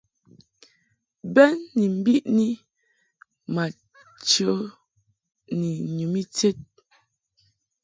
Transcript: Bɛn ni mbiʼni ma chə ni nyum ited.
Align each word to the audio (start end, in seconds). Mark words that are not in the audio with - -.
Bɛn 1.33 1.53
ni 1.75 1.85
mbiʼni 1.97 2.47
ma 3.53 3.63
chə 4.29 4.45
ni 5.59 5.69
nyum 5.95 6.13
ited. 6.21 6.57